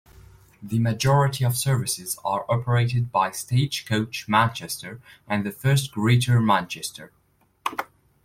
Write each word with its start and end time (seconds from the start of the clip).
The 0.63 0.79
majority 0.79 1.45
of 1.45 1.55
services 1.55 2.17
are 2.25 2.43
operated 2.49 3.11
by 3.11 3.29
Stagecoach 3.29 4.27
Manchester 4.27 4.99
and 5.27 5.53
First 5.53 5.91
Greater 5.91 6.39
Manchester. 6.41 7.11